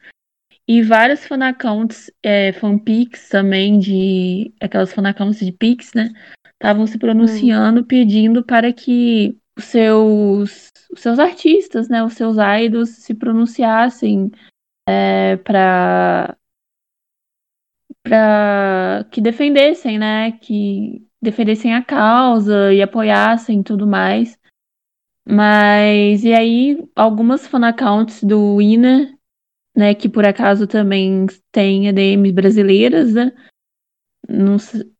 [0.66, 6.12] E vários fan accounts, é, fanpics também, de aquelas fan accounts de pics, né?
[6.60, 12.02] Estavam se pronunciando, pedindo para que os seus, os seus artistas, né?
[12.02, 14.30] Os seus idols se pronunciassem
[14.88, 16.36] é, para
[18.02, 20.32] para que defendessem, né?
[20.32, 24.38] Que defendessem a causa e apoiassem tudo mais.
[25.26, 29.14] Mas e aí algumas fan accounts do Winner,
[29.76, 33.32] né, que por acaso também tem ADMs brasileiras, né?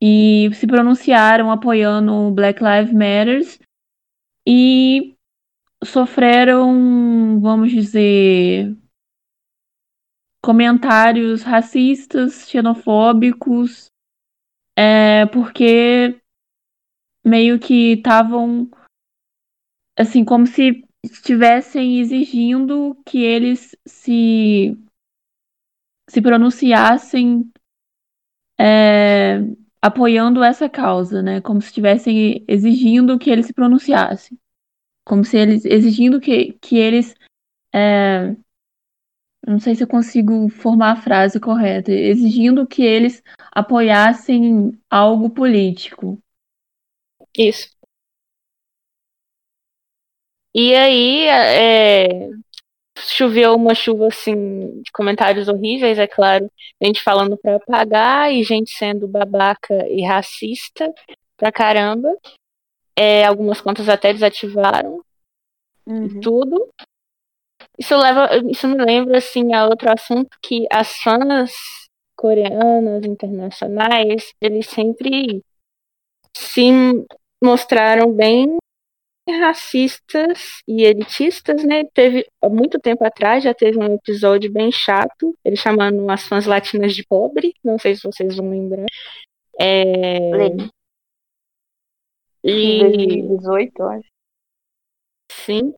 [0.01, 3.59] E se pronunciaram apoiando o Black Lives Matters
[4.47, 5.15] e
[5.83, 8.75] sofreram, vamos dizer,
[10.43, 13.85] comentários racistas, xenofóbicos,
[14.75, 16.19] é, porque
[17.23, 18.69] meio que estavam
[19.97, 24.77] assim, como se estivessem exigindo que eles se
[26.09, 27.51] se pronunciassem
[28.59, 29.39] é,
[29.81, 31.41] apoiando essa causa, né?
[31.41, 34.37] Como se estivessem exigindo que eles se pronunciassem.
[35.05, 37.15] Como se eles exigindo que, que eles.
[37.73, 38.35] é,
[39.47, 41.91] não sei se eu consigo formar a frase correta.
[41.91, 46.21] Exigindo que eles apoiassem algo político.
[47.37, 47.69] Isso.
[50.53, 52.29] E aí, é,
[53.07, 56.49] choveu uma chuva assim de comentários horríveis, é claro,
[56.81, 60.93] gente falando pra apagar e gente sendo babaca e racista
[61.37, 62.09] pra caramba.
[62.95, 65.01] É, algumas contas até desativaram
[65.87, 66.19] Uhum.
[66.21, 66.69] tudo.
[67.77, 71.51] Isso leva, isso me lembra assim a outro assunto que as fãs
[72.15, 75.41] coreanas internacionais, eles sempre
[76.35, 76.69] se
[77.41, 78.57] mostraram bem
[79.29, 81.83] racistas e elitistas, né?
[81.93, 86.45] Teve há muito tempo atrás já teve um episódio bem chato, eles chamando as fãs
[86.45, 88.85] latinas de pobre, não sei se vocês vão lembrar.
[89.59, 90.69] É, Lembro.
[92.43, 94.09] e 2018, eu acho.
[95.31, 95.73] Sim.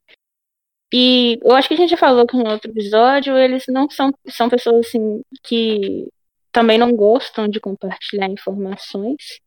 [0.93, 4.11] E eu acho que a gente já falou que no outro episódio, eles não são,
[4.27, 6.07] são pessoas assim que
[6.51, 9.39] também não gostam de compartilhar informações.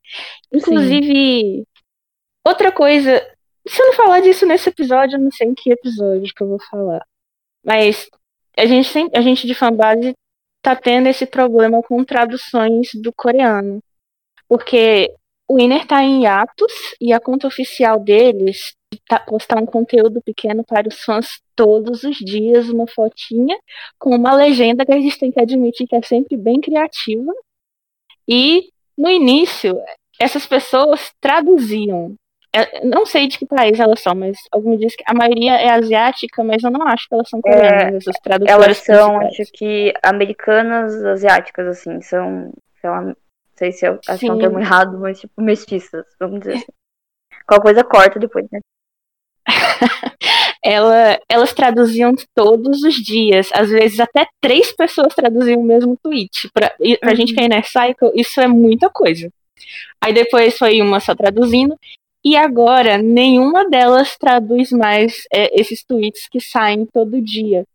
[0.52, 1.66] Inclusive,
[2.44, 3.22] outra coisa,
[3.66, 6.48] se eu não falar disso nesse episódio, eu não sei em que episódio que eu
[6.48, 7.04] vou falar.
[7.64, 8.08] Mas
[8.56, 10.14] a gente, a gente de fanbase
[10.62, 13.82] tá tendo esse problema com traduções do coreano.
[14.48, 15.14] Porque
[15.48, 18.74] o Inner tá em hiatus e a conta oficial deles
[19.06, 23.58] tá, postar um conteúdo pequeno para os fãs todos os dias, uma fotinha
[23.98, 27.32] com uma legenda que a gente tem que admitir que é sempre bem criativa.
[28.26, 29.78] E no início,
[30.18, 32.14] essas pessoas traduziam.
[32.56, 35.54] É, não sei de que país elas são, mas algum me diz que a maioria
[35.56, 39.42] é asiática, mas eu não acho que elas são coreanas, essas tradutoras Elas são, acho
[39.52, 42.00] que, americanas asiáticas, assim.
[42.00, 43.16] São, sei lá, não
[43.56, 46.72] sei se eu acho que é um termo errado, mas tipo, mestiças, vamos dizer assim.
[47.46, 48.60] Qualquer coisa corta depois, né?
[50.66, 53.50] Ela, elas traduziam todos os dias.
[53.52, 56.48] Às vezes até três pessoas traduziam o mesmo tweet.
[56.54, 57.16] Pra, pra Uhum.
[57.16, 59.30] gente que é Inner Cycle, isso é muita coisa.
[60.00, 61.76] Aí depois foi uma só traduzindo.
[62.24, 67.66] E agora nenhuma delas traduz mais é, esses tweets que saem todo dia.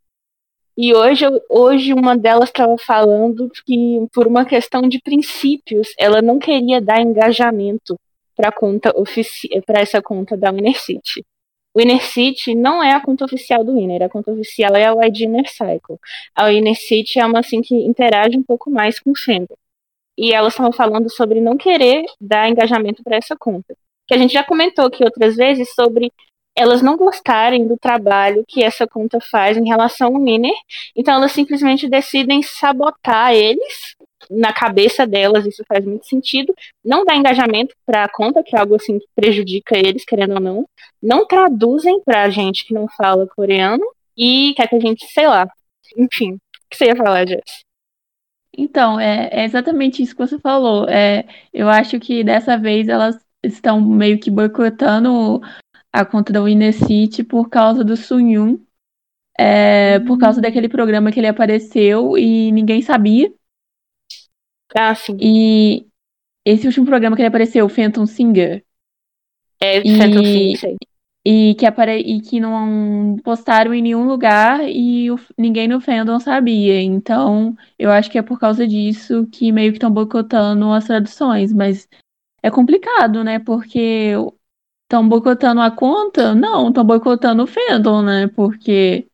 [0.76, 6.40] E hoje, hoje uma delas estava falando que, por uma questão de princípios, ela não
[6.40, 8.00] queria dar engajamento
[8.36, 8.94] para conta
[9.66, 11.24] para essa conta da Inner City.
[11.74, 15.04] o Inner City não é a conta oficial do Inner, a conta oficial é o
[15.04, 16.00] ID Inner Cycle.
[16.34, 19.56] A Inner City é uma assim que interage um pouco mais com o fandom.
[20.18, 23.76] E elas estavam falando sobre não querer dar engajamento para essa conta.
[24.10, 26.12] Que a gente já comentou aqui outras vezes sobre
[26.56, 30.52] elas não gostarem do trabalho que essa conta faz em relação ao Inner,
[30.96, 33.96] então elas simplesmente decidem sabotar eles
[34.32, 36.54] na cabeça delas, isso faz muito sentido.
[36.84, 40.40] Não dá engajamento para a conta, que é algo assim que prejudica eles, querendo ou
[40.40, 40.66] não.
[41.02, 43.86] Não traduzem para gente que não fala coreano
[44.18, 45.48] e quer que a gente, sei lá.
[45.96, 47.64] Enfim, o que você ia falar, Jess?
[48.58, 50.90] Então, é, é, exatamente isso que você falou.
[50.90, 55.42] É, eu acho que dessa vez elas estão meio que boicotando
[55.92, 58.60] a conta da Winner City por causa do Sunyun.
[59.38, 63.34] É, por causa daquele programa que ele apareceu e ninguém sabia.
[64.76, 65.18] Ah, sim.
[65.20, 65.88] E
[66.46, 68.64] esse último programa que ele apareceu, Phantom Singer.
[69.62, 70.76] É, e, Phantom Singer.
[71.26, 72.00] E que, apare...
[72.00, 75.20] e que não postaram em nenhum lugar e o...
[75.38, 76.82] ninguém no fandom sabia.
[76.82, 81.54] Então, eu acho que é por causa disso que meio que estão boicotando as traduções.
[81.54, 81.88] Mas
[82.42, 83.40] é complicado, né?
[83.40, 84.14] Porque
[84.84, 86.34] estão boicotando a conta?
[86.34, 88.30] Não, estão boicotando o fandom, né?
[88.36, 89.08] Porque.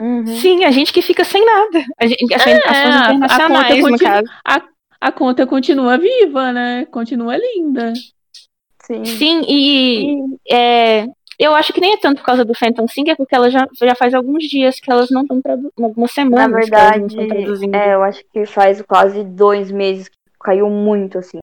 [0.00, 0.26] Uhum.
[0.26, 1.84] Sim, a gente que fica sem nada.
[1.98, 4.62] A gente, a é, as internacionais, a conta, continua, a,
[5.00, 6.86] a conta continua viva, né?
[6.86, 7.92] Continua linda.
[8.84, 10.16] Sim, Sim e
[10.50, 11.06] é,
[11.38, 13.94] eu acho que nem é tanto por causa do Phantom Singer, porque ela já, já
[13.94, 16.50] faz alguns dias que elas não estão traduzindo, algumas semanas.
[16.50, 17.16] Na verdade,
[17.72, 21.38] é, eu acho que faz quase dois meses que caiu muito, assim.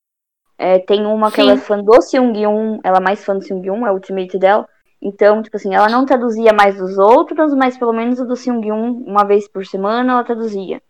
[0.58, 1.42] É, tem uma que Sim.
[1.44, 4.68] ela é fã do Seung-yoon, ela é mais fã do Seung-yoon, é o ultimate dela.
[5.02, 9.04] Então, tipo assim, ela não traduzia mais dos outros, mas pelo menos o do Seung-yoon,
[9.06, 10.82] uma vez por semana, ela traduzia.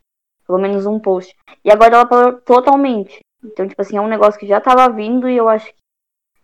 [0.46, 1.36] Pelo menos um post.
[1.64, 3.20] E agora ela parou totalmente.
[3.44, 5.76] Então, tipo assim, é um negócio que já tava vindo e eu acho que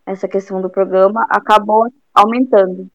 [0.06, 2.90] essa questão do programa acabou aumentando.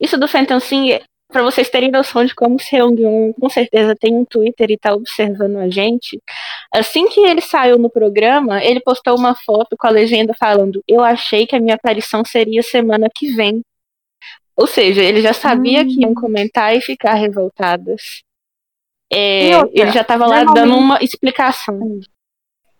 [0.00, 4.14] Isso do Phantom Sim, para vocês terem noção de como o Seung com certeza tem
[4.14, 6.20] um Twitter e tá observando a gente.
[6.72, 11.02] Assim que ele saiu no programa, ele postou uma foto com a legenda falando: Eu
[11.02, 13.62] achei que a minha aparição seria semana que vem.
[14.56, 15.86] Ou seja, ele já sabia hum.
[15.86, 18.22] que iam comentar e ficar revoltadas.
[19.12, 22.00] É, outra, ele já estava lá dando uma explicação.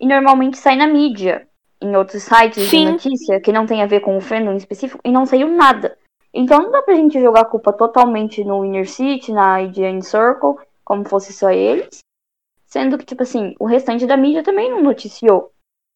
[0.01, 1.47] E normalmente sai na mídia,
[1.81, 2.87] em outros sites Sim.
[2.87, 5.49] de notícia, que não tem a ver com o fandom em específico, e não saiu
[5.49, 5.97] nada.
[6.39, 10.57] Então não dá pra gente jogar a culpa totalmente no Inner City, na IGN Circle,
[10.85, 12.01] como fosse só eles.
[12.67, 15.51] Sendo que, tipo assim, o restante da mídia também não noticiou.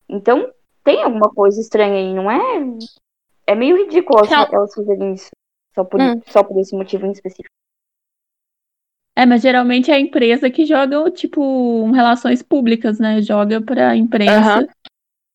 [0.09, 0.51] Então,
[0.83, 2.79] tem alguma coisa estranha aí, não é?
[3.47, 5.29] É meio ridículo elas, elas fazerem isso.
[5.75, 6.23] Só por, hum.
[6.27, 7.55] só por esse motivo em específico.
[9.15, 13.21] É, mas geralmente é a empresa que joga, tipo, relações públicas, né?
[13.21, 14.67] Joga pra imprensa uhum.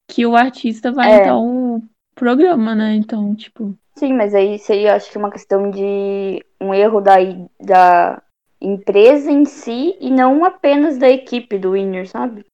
[0.07, 1.21] que o artista vai é.
[1.21, 1.83] então
[2.15, 2.95] programa, né?
[2.95, 3.77] Então, tipo.
[3.97, 7.15] Sim, mas aí seria, acho que, uma questão de um erro da,
[7.59, 8.21] da
[8.59, 12.45] empresa em si e não apenas da equipe do Winner, sabe?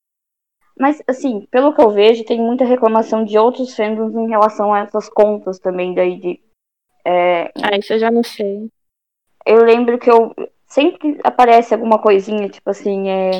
[0.78, 4.80] Mas, assim, pelo que eu vejo, tem muita reclamação de outros fandoms em relação a
[4.80, 6.40] essas contas também daí de.
[7.04, 7.52] É...
[7.62, 8.70] Ah, isso eu já não sei.
[9.44, 10.34] Eu lembro que eu,
[10.66, 13.30] sempre aparece alguma coisinha, tipo assim, é...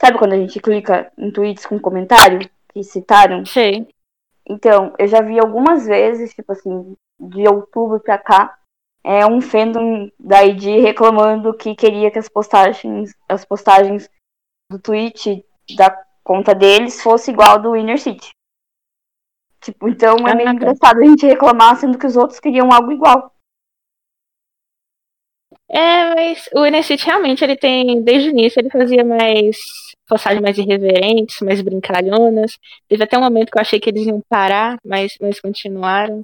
[0.00, 3.44] Sabe quando a gente clica em tweets com comentário que citaram?
[3.46, 3.86] Sim.
[4.48, 6.96] Então, eu já vi algumas vezes, tipo assim,
[7.28, 8.58] de outubro pra cá,
[9.04, 14.08] é um fandom da ID reclamando que queria que as postagens, as postagens
[14.70, 15.44] do tweet
[15.76, 15.90] da
[16.22, 18.30] conta deles fosse igual do Inner City.
[19.60, 23.32] Tipo, então é meio engraçado a gente reclamar, sendo que os outros queriam algo igual.
[25.68, 29.56] É, mas o Enestit realmente ele tem, desde o início, ele fazia mais
[30.06, 32.58] postagens mais irreverentes, mais brincalhonas.
[32.88, 36.22] Teve até um momento que eu achei que eles iam parar, mas, mas continuaram.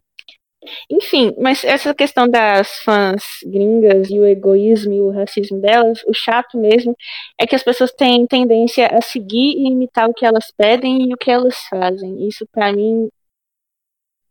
[0.90, 6.14] Enfim, mas essa questão das fãs gringas e o egoísmo e o racismo delas, o
[6.14, 6.96] chato mesmo
[7.40, 11.14] é que as pessoas têm tendência a seguir e imitar o que elas pedem e
[11.14, 12.26] o que elas fazem.
[12.26, 13.08] Isso para mim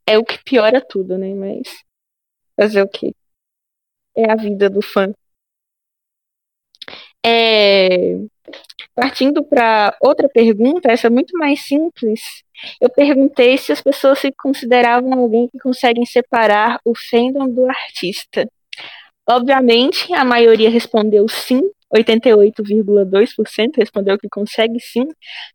[0.06, 1.34] é o que piora tudo, né?
[1.34, 1.68] Mas
[2.56, 3.14] fazer o quê?
[4.18, 5.14] é a vida do fã.
[7.24, 8.16] É,
[8.96, 12.44] partindo para outra pergunta, essa é muito mais simples.
[12.82, 18.50] Eu perguntei se as pessoas se consideravam alguém que conseguem separar o fandom do artista.
[19.30, 21.62] Obviamente, a maioria respondeu sim,
[21.94, 25.08] 88,2% respondeu que consegue sim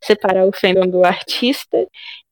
[0.03, 1.87] separar o fandom do artista,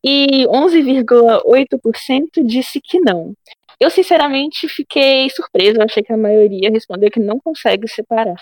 [0.05, 3.35] e 11,8% disse que não.
[3.79, 5.83] Eu, sinceramente, fiquei surpresa.
[5.83, 8.37] Achei que a maioria respondeu que não consegue separar.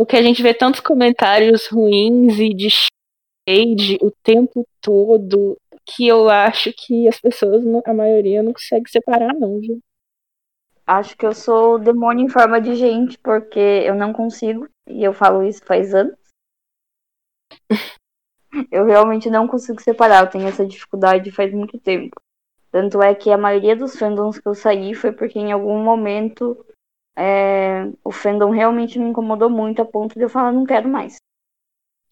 [0.00, 6.30] Porque a gente vê tantos comentários ruins e de shade o tempo todo que eu
[6.30, 9.78] acho que as pessoas, a maioria, não consegue separar, não, viu?
[10.86, 15.12] acho que eu sou demônio em forma de gente, porque eu não consigo, e eu
[15.12, 16.16] falo isso faz anos.
[18.72, 22.18] eu realmente não consigo separar, eu tenho essa dificuldade faz muito tempo.
[22.72, 26.64] Tanto é que a maioria dos fandoms que eu saí foi porque em algum momento
[27.20, 31.16] é, o fandom realmente me incomodou muito a ponto de eu falar, não quero mais.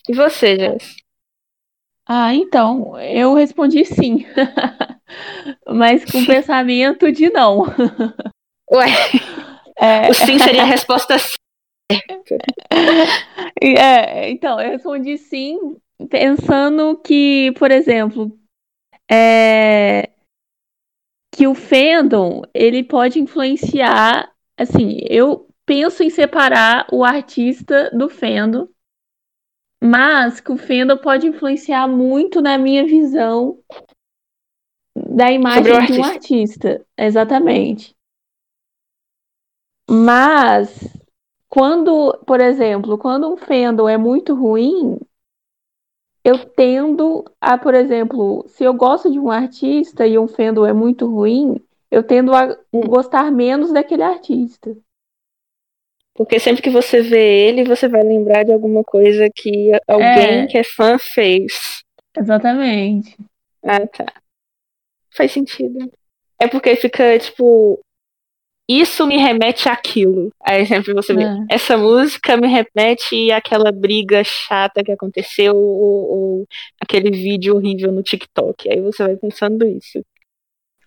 [0.08, 0.96] E você, Jess?
[2.06, 4.26] Ah, então, eu respondi sim.
[5.66, 7.62] Mas com pensamento de não.
[8.70, 8.86] Ué,
[9.78, 10.10] é...
[10.10, 11.16] o sim seria a resposta
[13.62, 15.76] É, então, eu respondi sim,
[16.10, 18.38] pensando que, por exemplo,
[19.10, 20.10] é,
[21.34, 24.30] que o fandom ele pode influenciar.
[24.58, 28.66] Assim, eu penso em separar o artista do fandom,
[29.80, 33.60] mas que o fandom pode influenciar muito na minha visão
[34.96, 36.84] da imagem de um artista.
[36.96, 37.96] Exatamente.
[39.88, 40.92] Mas
[41.48, 44.98] quando, por exemplo, quando um fandom é muito ruim,
[46.24, 50.72] eu tendo a, por exemplo, se eu gosto de um artista e um fandom é
[50.72, 51.58] muito ruim,
[51.90, 52.80] eu tendo a hum.
[52.80, 54.76] gostar menos daquele artista.
[56.14, 60.46] Porque sempre que você vê ele, você vai lembrar de alguma coisa que alguém é.
[60.46, 61.84] que é fã fez.
[62.16, 63.16] Exatamente.
[63.62, 64.06] Ah, tá.
[65.10, 65.90] Faz sentido.
[66.40, 67.80] É porque fica, tipo,
[68.68, 70.30] isso me remete àquilo.
[70.42, 71.36] Aí sempre você vê, é.
[71.48, 76.48] essa música me remete àquela briga chata que aconteceu, ou, ou,
[76.80, 78.68] aquele vídeo horrível no TikTok.
[78.70, 80.04] Aí você vai pensando isso.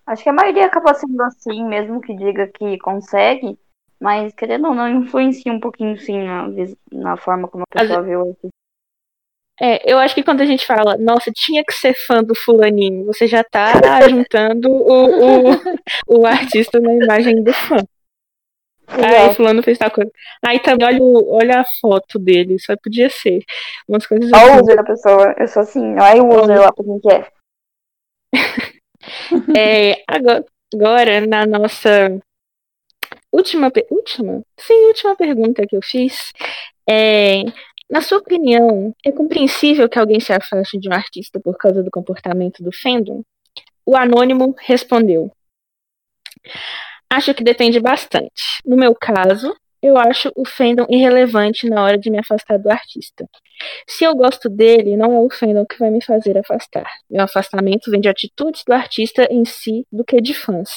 [0.06, 3.58] Acho que a maioria acaba sendo assim, mesmo que diga que consegue,
[4.00, 6.48] mas querendo ou não, influencia um pouquinho sim na,
[6.92, 8.06] na forma como a pessoa As...
[8.06, 8.36] vê o
[9.60, 13.04] é, eu acho que quando a gente fala, nossa, tinha que ser fã do fulaninho,
[13.04, 13.72] você já tá
[14.10, 17.76] juntando o, o, o artista na imagem do fã.
[18.88, 20.10] Aí fulano fez tal coisa.
[20.44, 23.40] Aí também olha, olha a foto dele, só podia ser.
[23.88, 24.52] Umas coisas Olha assim.
[24.52, 27.32] o user da pessoa, eu sou assim, olha o user lá pra quem quer.
[28.34, 28.38] é,
[30.06, 32.20] agora, agora, na nossa
[33.32, 34.42] última, última?
[34.58, 36.32] Sim, última pergunta que eu fiz.
[36.88, 37.42] É,
[37.90, 41.90] na sua opinião, é compreensível que alguém se afaste de um artista por causa do
[41.90, 43.22] comportamento do fandom?
[43.84, 45.30] O anônimo respondeu:
[47.10, 48.60] Acho que depende bastante.
[48.64, 53.28] No meu caso, eu acho o fandom irrelevante na hora de me afastar do artista.
[53.88, 56.86] Se eu gosto dele, não é o fandom que vai me fazer afastar.
[57.10, 60.70] Meu afastamento vem de atitudes do artista em si do que de fãs.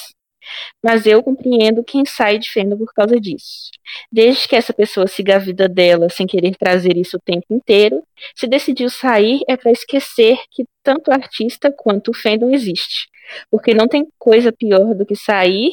[0.83, 3.69] Mas eu compreendo quem sai de fandom por causa disso.
[4.11, 8.03] Desde que essa pessoa siga a vida dela sem querer trazer isso o tempo inteiro,
[8.35, 13.07] se decidiu sair é para esquecer que tanto o artista quanto o fandom existe.
[13.49, 15.71] Porque não tem coisa pior do que sair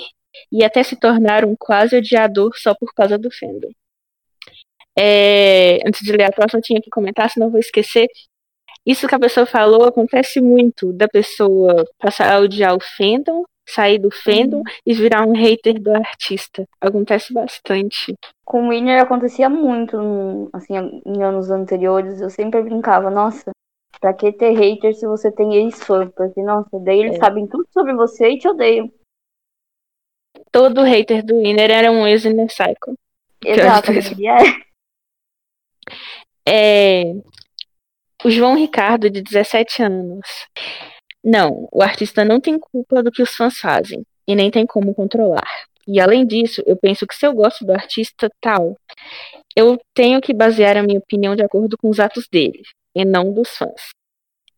[0.51, 3.71] e até se tornar um quase odiador só por causa do fandom.
[4.99, 8.07] É, antes de ler a próxima, eu tinha que comentar, senão eu vou esquecer.
[8.85, 13.99] Isso que a pessoa falou acontece muito da pessoa passar a odiar o fandom sair
[13.99, 14.63] do fandom uhum.
[14.85, 16.67] e virar um hater do artista.
[16.81, 18.15] Acontece bastante.
[18.45, 20.75] Com o Winner acontecia muito, assim,
[21.07, 22.21] em anos anteriores.
[22.21, 23.51] Eu sempre brincava, nossa,
[24.01, 26.09] pra que ter hater se você tem ex-fã?
[26.09, 27.19] Porque, nossa, daí eles é.
[27.19, 28.91] sabem tudo sobre você e te odeiam.
[30.53, 32.47] Todo hater do Winner era um ex-Inner.
[33.45, 33.95] Exato, é.
[36.47, 37.15] é.
[38.25, 40.29] O João Ricardo, de 17 anos.
[41.25, 44.95] Não, o artista não tem culpa do que os fãs fazem, e nem tem como
[44.95, 45.49] controlar.
[45.87, 48.77] E além disso, eu penso que se eu gosto do artista tal,
[49.57, 52.63] eu tenho que basear a minha opinião de acordo com os atos dele,
[52.95, 53.91] e não dos fãs.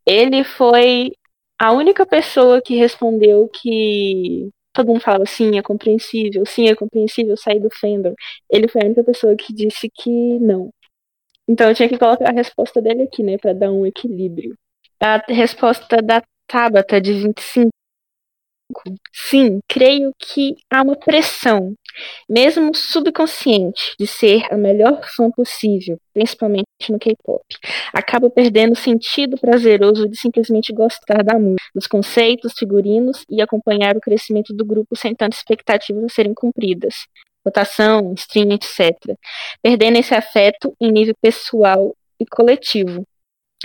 [0.06, 1.12] Ele foi
[1.58, 7.36] a única pessoa que respondeu que todo mundo falava sim, é compreensível, sim, é compreensível
[7.36, 8.14] sair do fandom.
[8.50, 10.10] Ele foi a única pessoa que disse que
[10.40, 10.70] não.
[11.48, 14.56] Então eu tinha que colocar a resposta dele aqui, né, para dar um equilíbrio.
[15.00, 17.70] A resposta da Tabata, de 25.
[19.12, 21.74] Sim, creio que há uma pressão,
[22.28, 27.42] mesmo subconsciente, de ser a melhor fã possível, principalmente no K-pop.
[27.92, 33.96] Acaba perdendo o sentido prazeroso de simplesmente gostar da música, dos conceitos, figurinos e acompanhar
[33.96, 37.06] o crescimento do grupo sem tantas expectativas a serem cumpridas.
[37.44, 39.16] Votação, stream, etc.
[39.62, 43.04] Perdendo esse afeto em nível pessoal e coletivo.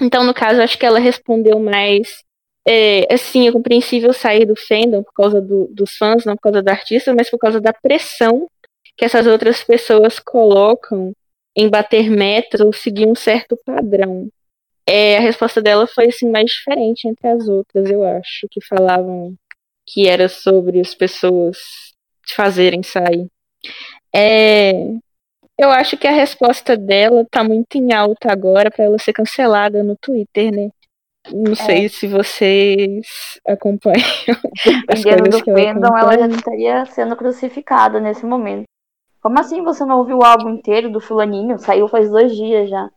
[0.01, 2.23] Então, no caso, acho que ela respondeu mais
[2.71, 6.61] é, assim, é compreensível sair do fandom por causa do, dos fãs, não por causa
[6.61, 8.47] do artista, mas por causa da pressão
[8.95, 11.11] que essas outras pessoas colocam
[11.55, 14.29] em bater metas ou seguir um certo padrão.
[14.85, 19.33] É, a resposta dela foi assim mais diferente entre as outras, eu acho, que falavam
[19.87, 21.57] que era sobre as pessoas
[22.35, 23.27] fazerem sair.
[24.13, 24.73] É,
[25.57, 29.81] eu acho que a resposta dela tá muito em alta agora para ela ser cancelada
[29.81, 30.69] no Twitter, né?
[31.33, 31.89] Não sei é.
[31.89, 33.97] se vocês acompanham.
[34.87, 38.65] Dependendo do fandom, ela já estaria sendo crucificada nesse momento.
[39.21, 41.59] Como assim você não ouviu o álbum inteiro do fulaninho?
[41.59, 42.89] Saiu faz dois dias já.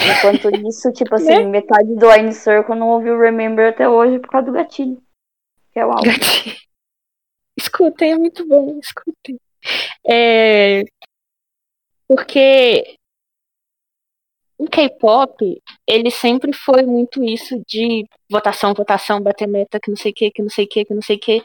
[0.00, 1.44] Enquanto isso, tipo assim, né?
[1.44, 5.02] metade do Wine Circle não ouviu Remember até hoje por causa do gatilho.
[5.72, 6.04] Que é o álbum.
[6.04, 6.56] Gatilho.
[7.58, 9.38] Escutem, é muito bom, escutem.
[10.08, 10.84] É...
[12.06, 12.97] Porque
[14.58, 20.10] o K-pop, ele sempre foi muito isso de votação, votação, bater meta, que não sei
[20.10, 21.42] o que, que não sei o que, que não sei o que.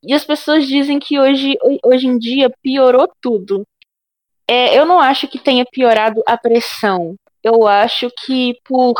[0.00, 3.66] E as pessoas dizem que hoje, hoje em dia piorou tudo.
[4.46, 7.16] É, eu não acho que tenha piorado a pressão.
[7.42, 8.94] Eu acho que por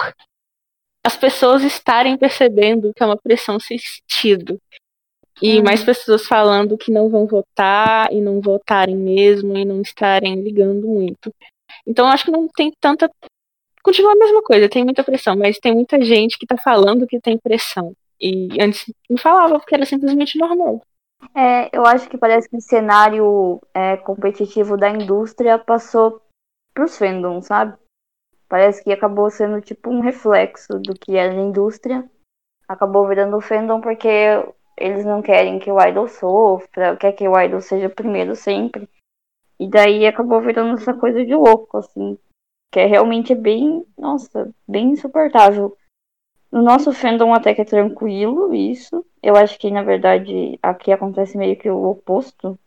[1.04, 4.60] as pessoas estarem percebendo que é uma pressão sem sentido.
[5.40, 5.64] E uhum.
[5.64, 10.86] mais pessoas falando que não vão votar e não votarem mesmo e não estarem ligando
[10.86, 11.32] muito.
[11.86, 13.10] Então acho que não tem tanta
[13.82, 17.20] continua a mesma coisa, tem muita pressão, mas tem muita gente que tá falando que
[17.20, 17.94] tem pressão.
[18.20, 20.80] E antes não falava porque era simplesmente normal.
[21.34, 26.20] É, eu acho que parece que o cenário é, competitivo da indústria passou
[26.72, 27.76] pros fandoms, sabe?
[28.48, 32.08] Parece que acabou sendo tipo um reflexo do que era a indústria.
[32.68, 34.08] Acabou virando fandom porque
[34.76, 38.88] eles não querem que o idol sofra, quer que o idol seja primeiro sempre.
[39.58, 42.18] E daí acabou virando essa coisa de louco, assim
[42.72, 45.76] que é realmente bem, nossa, bem insuportável.
[46.50, 49.04] No nosso fandom até que é tranquilo isso.
[49.22, 52.58] Eu acho que, na verdade, aqui acontece meio que o oposto.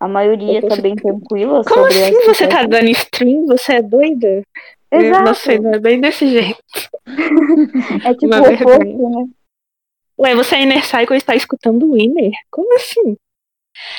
[0.00, 3.46] A maioria tá bem tranquila Como sobre assim você tá dando stream?
[3.46, 4.42] Você é doida?
[4.90, 5.18] Exato.
[5.18, 6.58] Eu não sei, não é bem desse jeito.
[8.04, 9.28] é tipo o oposto, né?
[10.18, 12.32] Ué, você é Inner Cycle e está escutando o Winner?
[12.50, 13.16] Como assim?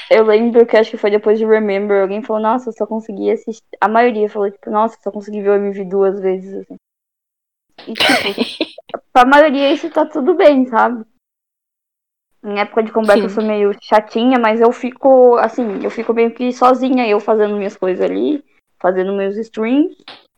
[0.09, 3.32] Eu lembro que acho que foi depois de Remember, alguém falou, nossa, eu só consegui
[3.32, 3.65] assistir.
[3.79, 6.75] A maioria falou, tipo, nossa, eu só consegui ver o MV duas vezes, assim.
[7.88, 11.05] E, tipo, pra maioria isso tá tudo bem, sabe?
[12.43, 13.23] Em época de combate Sim.
[13.25, 17.55] eu sou meio chatinha, mas eu fico, assim, eu fico meio que sozinha, eu fazendo
[17.55, 18.43] minhas coisas ali,
[18.79, 19.95] fazendo meus streams,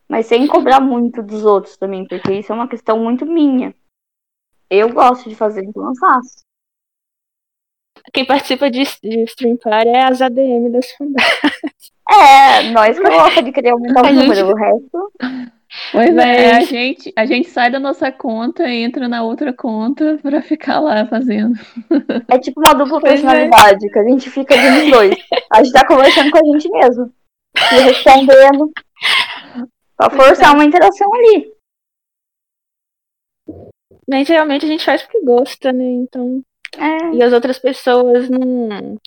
[0.08, 3.74] mas sem cobrar muito dos outros também, porque isso é uma questão muito minha.
[4.70, 6.44] Eu gosto de fazer, então eu faço.
[8.12, 11.94] Quem participa de, de Stream Party é as ADM das fanbases.
[12.10, 14.52] É, nós que gosta de querer aumentar o número, gente...
[14.52, 15.12] o resto.
[15.92, 20.20] Pois é, a gente, a gente sai da nossa conta e entra na outra conta
[20.22, 21.54] pra ficar lá fazendo.
[22.30, 23.16] É tipo uma dupla pois é.
[23.16, 23.90] personalidade, é.
[23.90, 25.16] que a gente fica de dois.
[25.52, 27.14] A gente tá conversando com a gente mesmo.
[27.56, 28.72] E respondendo.
[29.98, 31.52] Pra forçar uma interação ali.
[34.08, 35.84] Mas geralmente a gente faz porque gosta, né?
[35.84, 36.44] Então.
[36.78, 37.16] É.
[37.16, 38.98] E as outras pessoas não.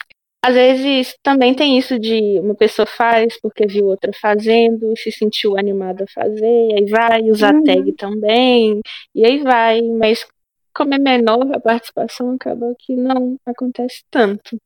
[0.45, 5.59] Às vezes também tem isso de uma pessoa faz porque viu outra fazendo, se sentiu
[5.59, 7.65] animada a fazer, aí vai, usar uhum.
[7.65, 8.81] tag também,
[9.13, 10.25] e aí vai, mas
[10.73, 14.57] como é menor a participação, acaba que não acontece tanto.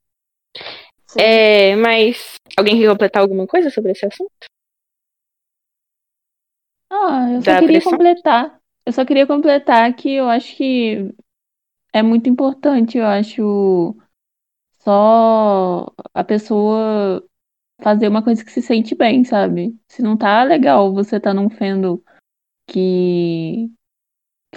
[1.18, 4.30] É, mas alguém quer completar alguma coisa sobre esse assunto?
[6.90, 7.92] Ah, eu só queria pressão?
[7.92, 8.61] completar.
[8.84, 11.14] Eu só queria completar que eu acho que
[11.93, 13.97] é muito importante, eu acho,
[14.80, 17.24] só a pessoa
[17.82, 19.78] fazer uma coisa que se sente bem, sabe?
[19.88, 22.03] Se não tá legal você tá num fendo
[22.66, 23.70] que,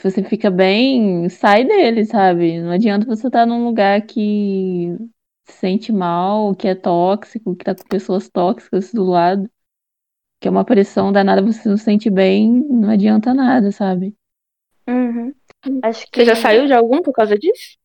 [0.02, 2.60] você fica bem, sai dele, sabe?
[2.62, 4.96] Não adianta você estar tá num lugar que
[5.46, 9.50] se sente mal, que é tóxico, que tá com pessoas tóxicas do lado,
[10.40, 14.16] que é uma pressão danada, você não se sente bem, não adianta nada, sabe?
[14.88, 15.34] Uhum.
[15.82, 16.20] Acho que...
[16.20, 17.78] Você já saiu de algum por causa disso?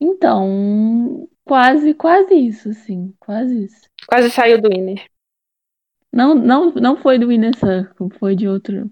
[0.00, 3.88] Então, quase, quase isso, sim, quase isso.
[4.06, 5.08] Quase saiu do Winner.
[6.12, 8.90] Não, não, não foi do Winner Circle, foi de outro.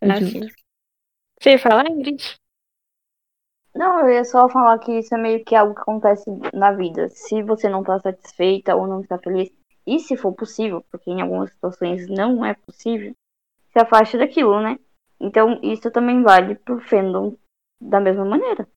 [0.00, 0.54] É ah, de outro.
[1.40, 2.38] Você ia falar, Ingrid?
[3.74, 6.24] Não, eu ia só falar que isso é meio que algo que acontece
[6.54, 7.08] na vida.
[7.10, 9.50] Se você não está satisfeita ou não está feliz,
[9.86, 13.14] e se for possível, porque em algumas situações não é possível,
[13.72, 14.78] se afaste daquilo, né?
[15.20, 17.36] Então, isso também vale pro fandom
[17.80, 18.68] da mesma maneira.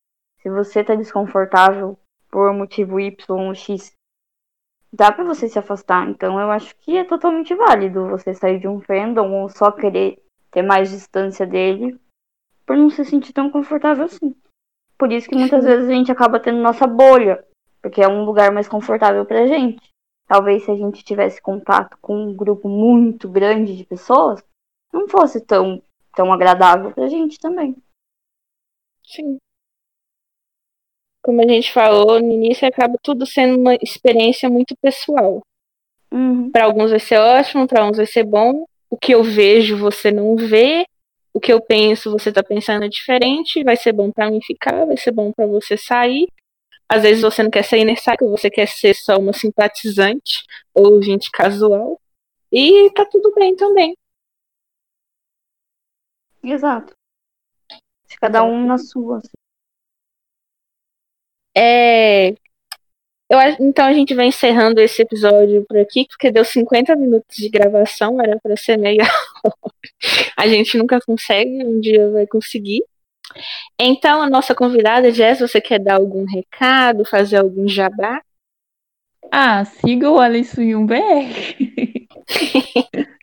[0.41, 1.97] Se você tá desconfortável
[2.31, 3.93] por motivo Y ou X,
[4.91, 6.07] dá para você se afastar.
[6.09, 10.23] Então, eu acho que é totalmente válido você sair de um fandom ou só querer
[10.51, 11.99] ter mais distância dele
[12.65, 14.35] por não se sentir tão confortável assim.
[14.97, 17.43] Por isso que muitas vezes a gente acaba tendo nossa bolha,
[17.81, 19.81] porque é um lugar mais confortável pra gente.
[20.27, 24.43] Talvez se a gente tivesse contato com um grupo muito grande de pessoas,
[24.93, 25.81] não fosse tão
[26.19, 27.73] tão agradável pra gente também.
[29.05, 29.37] Sim.
[31.21, 35.41] como a gente falou no início, acaba tudo sendo uma experiência muito pessoal.
[36.11, 36.49] Uhum.
[36.51, 38.65] Para alguns vai ser ótimo, para uns vai ser bom.
[38.89, 40.85] O que eu vejo você não vê,
[41.33, 43.63] o que eu penso você está pensando diferente.
[43.63, 46.27] Vai ser bom para mim ficar, vai ser bom para você sair.
[46.87, 50.43] Às vezes você não quer sair nesse saco, você quer ser só uma simpatizante
[50.73, 51.99] ou gente casual.
[52.51, 53.95] E tá tudo bem também.
[56.43, 56.93] Exato.
[58.19, 59.17] Cada um na sua.
[59.17, 59.29] assim.
[61.55, 62.29] É,
[63.29, 67.47] eu, então a gente vai encerrando esse episódio por aqui, porque deu 50 minutos de
[67.49, 69.03] gravação, era para ser meia
[69.45, 69.73] hora.
[70.35, 72.83] A gente nunca consegue, um dia vai conseguir.
[73.79, 78.21] Então, a nossa convidada, Jess, você quer dar algum recado, fazer algum jabá?
[79.31, 82.07] Ah, siga o um BR.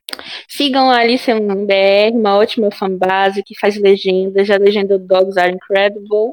[0.49, 5.53] Sigam a Alice um BR, uma ótima fanbase que faz legendas, já legendou Dogs Are
[5.53, 6.33] Incredible,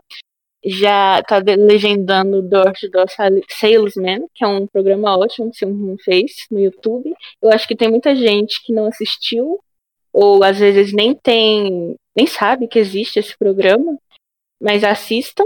[0.65, 3.07] já tá legendando Door to Door
[3.49, 7.13] Salesman, que é um programa ótimo que o Silvio fez no YouTube.
[7.41, 9.59] Eu acho que tem muita gente que não assistiu,
[10.11, 13.97] ou às vezes nem tem, nem sabe que existe esse programa,
[14.61, 15.43] mas assistam.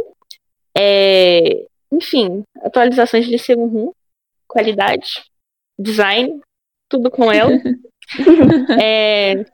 [0.77, 3.95] É, enfim, atualizações de Silvio
[4.47, 5.23] qualidade,
[5.77, 6.39] design,
[6.87, 7.51] tudo com ela.
[8.81, 9.45] é,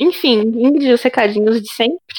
[0.00, 2.16] enfim, Ingrid, os recadinhos de sempre.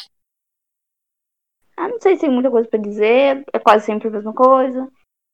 [1.75, 4.89] Ah, não sei se tem muita coisa pra dizer, é quase sempre a mesma coisa.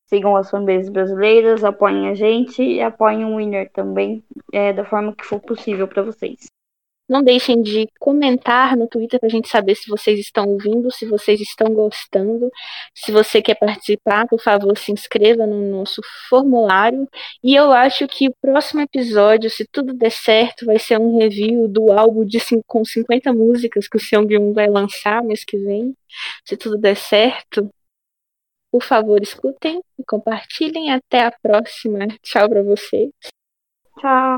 [0.08, 5.16] Sigam as fanbases brasileiras, apoiem a gente e apoiem o Winner também, é, da forma
[5.16, 6.48] que for possível para vocês.
[7.12, 11.06] Não deixem de comentar no Twitter para a gente saber se vocês estão ouvindo, se
[11.06, 12.50] vocês estão gostando.
[12.96, 17.06] Se você quer participar, por favor, se inscreva no nosso formulário.
[17.44, 21.68] E eu acho que o próximo episódio, se tudo der certo, vai ser um review
[21.68, 25.94] do álbum de, com 50 músicas que o Seung vai lançar mês que vem.
[26.46, 27.70] Se tudo der certo,
[28.72, 30.94] por favor, escutem e compartilhem.
[30.94, 32.08] Até a próxima.
[32.24, 33.12] Tchau para vocês.
[34.00, 34.38] Tchau.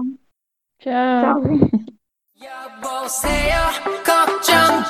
[0.79, 1.43] Tchau.
[1.43, 2.02] Tchau.
[2.43, 3.55] 여보세요
[4.03, 4.83] 걱정